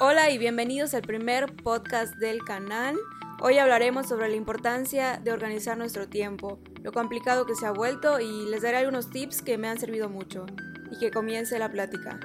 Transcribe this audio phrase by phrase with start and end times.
[0.00, 2.96] Hola y bienvenidos al primer podcast del canal.
[3.40, 8.18] Hoy hablaremos sobre la importancia de organizar nuestro tiempo, lo complicado que se ha vuelto
[8.18, 10.46] y les daré algunos tips que me han servido mucho.
[10.90, 12.18] Y que comience la plática.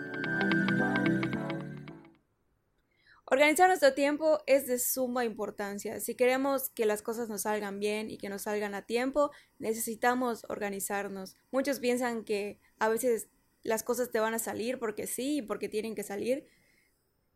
[3.25, 5.99] Organizar nuestro tiempo es de suma importancia.
[5.99, 9.29] Si queremos que las cosas nos salgan bien y que nos salgan a tiempo,
[9.59, 11.35] necesitamos organizarnos.
[11.51, 13.29] Muchos piensan que a veces
[13.61, 16.47] las cosas te van a salir porque sí y porque tienen que salir.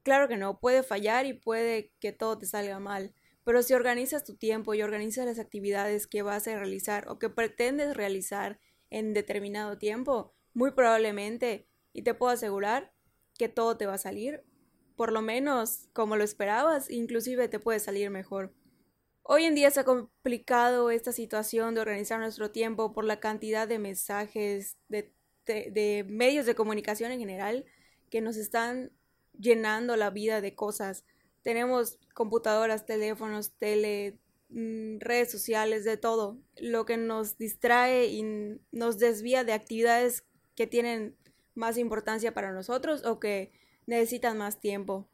[0.04, 3.14] Claro que no, puede fallar y puede que todo te salga mal.
[3.44, 7.30] Pero si organizas tu tiempo y organizas las actividades que vas a realizar o que
[7.30, 12.94] pretendes realizar en determinado tiempo, muy probablemente, y te puedo asegurar,
[13.38, 14.44] que todo te va a salir
[14.96, 18.54] por lo menos como lo esperabas, inclusive te puede salir mejor.
[19.24, 23.68] Hoy en día se ha complicado esta situación de organizar nuestro tiempo por la cantidad
[23.68, 25.14] de mensajes, de,
[25.46, 27.66] de, medios de comunicación en general,
[28.10, 28.92] que nos están
[29.38, 31.06] llenando la vida de cosas.
[31.42, 38.98] Tenemos computadoras, teléfonos, tele, mm, redes sociales, de todo, lo que nos distrae y nos
[39.00, 40.24] desvía de actividades
[40.56, 41.16] que tienen
[41.56, 43.52] más importancia para nosotros o que
[43.86, 45.08] necesitan más tiempo.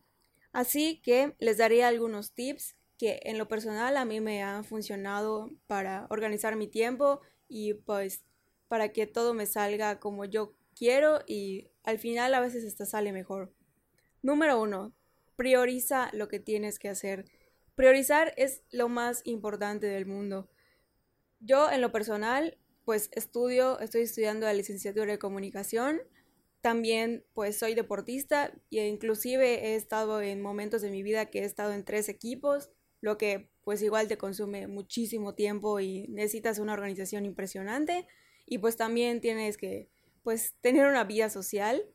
[0.52, 5.50] Así que les daré algunos tips que en lo personal a mí me han funcionado
[5.68, 8.24] para organizar mi tiempo y pues
[8.68, 13.12] para que todo me salga como yo quiero y al final a veces hasta sale
[13.12, 13.54] mejor.
[14.22, 14.94] Número uno,
[15.36, 17.26] prioriza lo que tienes que hacer.
[17.76, 20.50] Priorizar es lo más importante del mundo.
[21.40, 26.02] Yo en lo personal pues estudio, estoy estudiando la licenciatura de comunicación
[26.62, 31.46] también pues soy deportista e inclusive he estado en momentos de mi vida que he
[31.46, 32.70] estado en tres equipos,
[33.02, 38.08] lo que pues igual te consume muchísimo tiempo y necesitas una organización impresionante
[38.46, 39.90] y pues también tienes que
[40.22, 41.86] pues tener una vida social,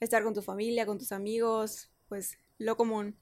[0.00, 3.16] estar con tu familia, con tus amigos, pues lo común.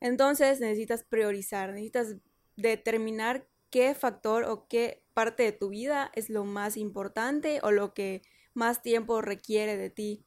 [0.00, 2.16] Entonces necesitas priorizar, necesitas
[2.56, 7.94] determinar qué factor o qué parte de tu vida es lo más importante o lo
[7.94, 8.22] que
[8.54, 10.24] más tiempo requiere de ti.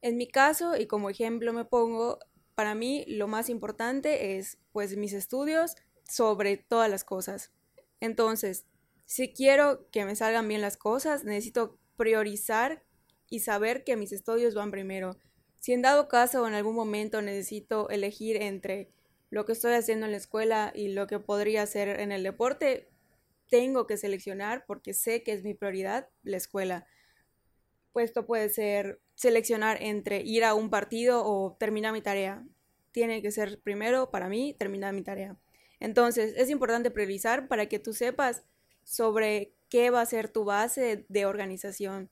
[0.00, 2.18] En mi caso, y como ejemplo me pongo,
[2.54, 5.76] para mí lo más importante es pues mis estudios
[6.08, 7.52] sobre todas las cosas.
[8.00, 8.66] Entonces,
[9.04, 12.82] si quiero que me salgan bien las cosas, necesito priorizar
[13.32, 15.16] y saber que mis estudios van primero.
[15.58, 18.90] Si en dado caso o en algún momento necesito elegir entre
[19.30, 22.90] lo que estoy haciendo en la escuela y lo que podría hacer en el deporte,
[23.48, 26.86] tengo que seleccionar porque sé que es mi prioridad la escuela.
[27.94, 32.44] Pues esto puede ser seleccionar entre ir a un partido o terminar mi tarea.
[32.90, 35.38] Tiene que ser primero para mí terminar mi tarea.
[35.80, 38.42] Entonces, es importante priorizar para que tú sepas
[38.84, 42.10] sobre qué va a ser tu base de organización.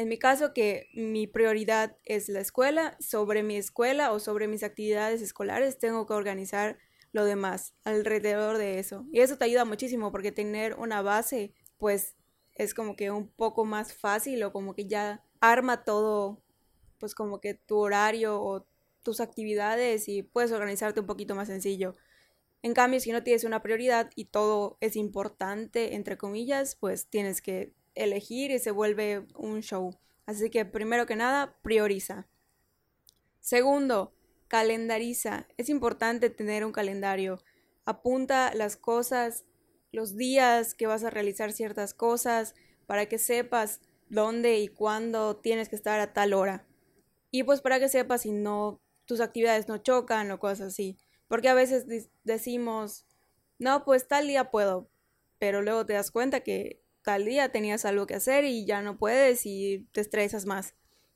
[0.00, 4.62] En mi caso, que mi prioridad es la escuela, sobre mi escuela o sobre mis
[4.62, 6.78] actividades escolares, tengo que organizar
[7.12, 9.04] lo demás alrededor de eso.
[9.12, 12.16] Y eso te ayuda muchísimo porque tener una base, pues
[12.54, 16.42] es como que un poco más fácil o como que ya arma todo,
[16.96, 18.66] pues como que tu horario o
[19.02, 21.94] tus actividades y puedes organizarte un poquito más sencillo.
[22.62, 27.42] En cambio, si no tienes una prioridad y todo es importante, entre comillas, pues tienes
[27.42, 29.98] que elegir y se vuelve un show.
[30.26, 32.28] Así que primero que nada, prioriza.
[33.40, 34.14] Segundo,
[34.48, 35.46] calendariza.
[35.56, 37.42] Es importante tener un calendario.
[37.84, 39.44] Apunta las cosas,
[39.92, 42.54] los días que vas a realizar ciertas cosas,
[42.86, 46.66] para que sepas dónde y cuándo tienes que estar a tal hora.
[47.30, 50.98] Y pues para que sepas si no tus actividades no chocan o cosas así.
[51.28, 51.86] Porque a veces
[52.24, 53.06] decimos,
[53.58, 54.90] no, pues tal día puedo,
[55.38, 58.98] pero luego te das cuenta que tal día tenías algo que hacer y ya no
[58.98, 60.74] puedes y te estresas más.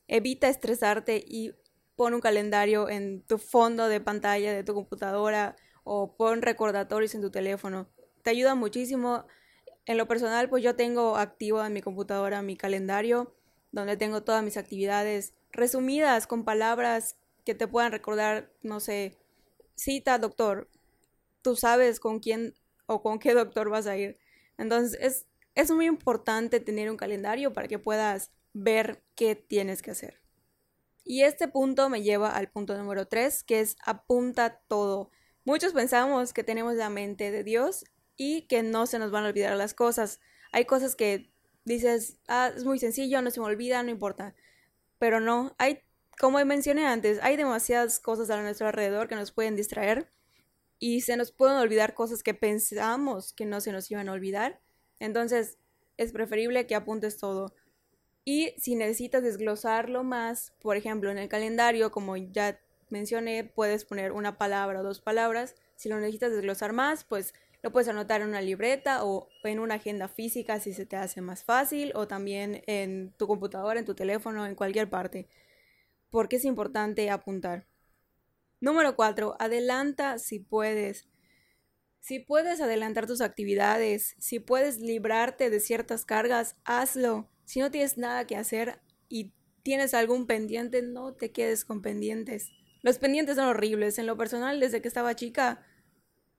[0.09, 1.55] Evita estresarte y
[1.97, 7.21] pon un calendario en tu fondo de pantalla de tu computadora o pon recordatorios en
[7.21, 7.89] tu teléfono.
[8.23, 9.27] Te ayuda muchísimo
[9.87, 13.35] en lo personal, pues yo tengo activo en mi computadora mi calendario,
[13.71, 19.19] donde tengo todas mis actividades resumidas con palabras que te puedan recordar, no sé,
[19.75, 20.71] cita doctor,
[21.43, 22.55] tú sabes con quién
[22.87, 24.19] o con qué doctor vas a ir.
[24.57, 29.91] Entonces es, es muy importante tener un calendario para que puedas ver qué tienes que
[29.91, 30.21] hacer.
[31.05, 35.11] Y este punto me lleva al punto número 3, que es apunta todo.
[35.45, 37.85] Muchos pensamos que tenemos la mente de Dios
[38.17, 40.21] y que no se nos van a olvidar las cosas.
[40.51, 41.31] Hay cosas que
[41.65, 44.35] dices, ah, es muy sencillo, no se me olvida, no importa.
[44.99, 45.81] Pero no, hay,
[46.19, 50.09] como mencioné antes, hay demasiadas cosas a nuestro alrededor que nos pueden distraer
[50.79, 54.61] y se nos pueden olvidar cosas que pensamos que no se nos iban a olvidar.
[55.01, 55.59] Entonces,
[55.97, 57.55] es preferible que apuntes todo.
[58.25, 62.59] Y si necesitas desglosarlo más, por ejemplo, en el calendario, como ya
[62.89, 65.55] mencioné, puedes poner una palabra o dos palabras.
[65.77, 69.75] Si lo necesitas desglosar más, pues lo puedes anotar en una libreta o en una
[69.75, 73.95] agenda física si se te hace más fácil o también en tu computadora, en tu
[73.95, 75.29] teléfono, en cualquier parte.
[76.11, 77.67] Porque es importante apuntar.
[78.61, 79.37] Número 4.
[79.39, 81.09] Adelanta si puedes.
[82.05, 87.31] Si puedes adelantar tus actividades, si puedes librarte de ciertas cargas, hazlo.
[87.47, 88.79] Si no tienes nada que hacer
[89.09, 92.51] y tienes algún pendiente, no te quedes con pendientes.
[92.83, 93.97] Los pendientes son horribles.
[93.97, 95.65] En lo personal, desde que estaba chica,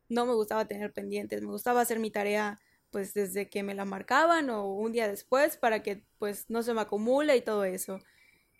[0.07, 1.41] no me gustaba tener pendientes.
[1.41, 2.59] Me gustaba hacer mi tarea
[2.91, 6.75] pues desde que me la marcaban o un día después para que pues no se
[6.75, 7.97] me acumule y todo eso.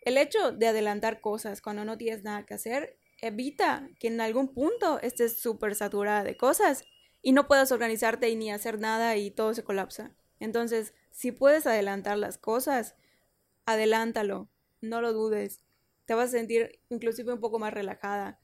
[0.02, 4.52] El hecho de adelantar cosas cuando no tienes nada que hacer evita que en algún
[4.56, 6.84] punto estés súper saturada de cosas
[7.26, 10.16] y no puedas organizarte y ni hacer nada y todo se colapsa.
[10.40, 12.96] Entonces, si puedes adelantar las cosas,
[13.66, 14.48] adelántalo,
[14.80, 15.60] no lo dudes.
[16.06, 18.40] Te vas a sentir inclusive un poco más relajada.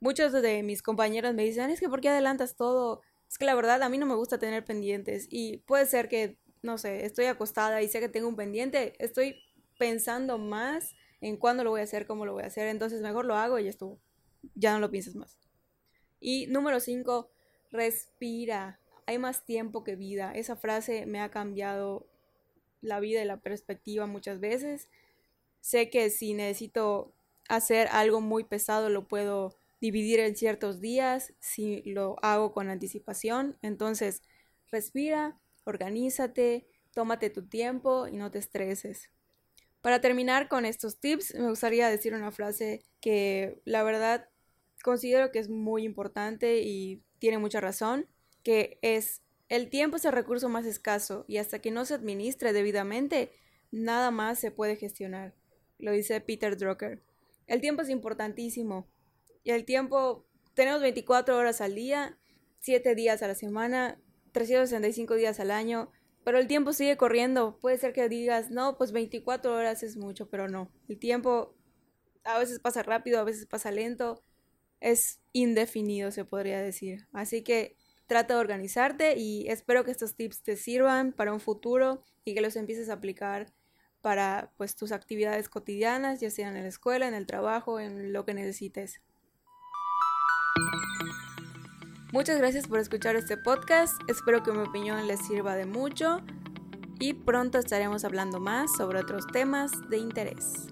[0.00, 3.02] Muchos de mis compañeros me dicen, es que ¿por qué adelantas todo?
[3.28, 6.38] Es que la verdad a mí no me gusta tener pendientes y puede ser que,
[6.62, 9.42] no sé, estoy acostada y sé que tengo un pendiente, estoy
[9.78, 13.26] pensando más en cuándo lo voy a hacer, cómo lo voy a hacer, entonces mejor
[13.26, 14.00] lo hago y ya estuvo.
[14.54, 15.38] Ya no lo pienses más.
[16.18, 17.31] Y número 5,
[17.72, 18.78] respira.
[19.06, 20.32] Hay más tiempo que vida.
[20.32, 22.06] Esa frase me ha cambiado
[22.80, 24.88] la vida y la perspectiva muchas veces.
[25.60, 27.12] Sé que si necesito
[27.48, 33.58] hacer algo muy pesado lo puedo dividir en ciertos días si lo hago con anticipación.
[33.62, 34.22] Entonces,
[34.70, 39.10] respira, organízate, tómate tu tiempo y no te estreses.
[39.80, 44.28] Para terminar con estos tips, me gustaría decir una frase que la verdad
[44.84, 48.08] considero que es muy importante y tiene mucha razón,
[48.42, 52.52] que es el tiempo es el recurso más escaso y hasta que no se administre
[52.52, 53.30] debidamente,
[53.70, 55.32] nada más se puede gestionar.
[55.78, 57.00] Lo dice Peter Drucker.
[57.46, 58.88] El tiempo es importantísimo.
[59.44, 62.18] Y el tiempo, tenemos 24 horas al día,
[62.58, 64.02] 7 días a la semana,
[64.32, 65.92] 365 días al año,
[66.24, 67.60] pero el tiempo sigue corriendo.
[67.60, 70.72] Puede ser que digas, no, pues 24 horas es mucho, pero no.
[70.88, 71.54] El tiempo
[72.24, 74.20] a veces pasa rápido, a veces pasa lento
[74.82, 77.06] es indefinido, se podría decir.
[77.12, 77.76] Así que
[78.06, 82.42] trata de organizarte y espero que estos tips te sirvan para un futuro y que
[82.42, 83.52] los empieces a aplicar
[84.02, 88.24] para pues tus actividades cotidianas, ya sean en la escuela, en el trabajo, en lo
[88.24, 89.00] que necesites.
[92.12, 96.20] Muchas gracias por escuchar este podcast, espero que mi opinión les sirva de mucho
[97.00, 100.71] y pronto estaremos hablando más sobre otros temas de interés.